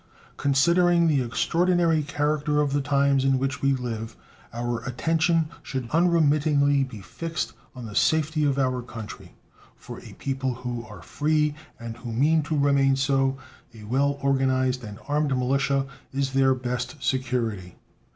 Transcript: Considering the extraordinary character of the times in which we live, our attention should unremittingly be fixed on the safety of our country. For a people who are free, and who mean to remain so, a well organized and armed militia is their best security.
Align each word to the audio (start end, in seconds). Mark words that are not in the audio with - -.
Considering 0.35 1.05
the 1.07 1.21
extraordinary 1.21 2.01
character 2.01 2.59
of 2.59 2.73
the 2.73 2.81
times 2.81 3.23
in 3.23 3.37
which 3.37 3.61
we 3.61 3.71
live, 3.71 4.15
our 4.51 4.81
attention 4.85 5.47
should 5.61 5.87
unremittingly 5.91 6.83
be 6.83 7.01
fixed 7.01 7.53
on 7.75 7.85
the 7.85 7.93
safety 7.93 8.43
of 8.43 8.57
our 8.57 8.81
country. 8.81 9.35
For 9.75 9.99
a 10.01 10.13
people 10.13 10.55
who 10.55 10.83
are 10.85 11.03
free, 11.03 11.53
and 11.79 11.97
who 11.97 12.11
mean 12.11 12.41
to 12.49 12.57
remain 12.57 12.95
so, 12.95 13.37
a 13.75 13.83
well 13.83 14.17
organized 14.23 14.83
and 14.83 14.97
armed 15.07 15.37
militia 15.37 15.85
is 16.11 16.33
their 16.33 16.55
best 16.55 16.95
security. 16.99 17.75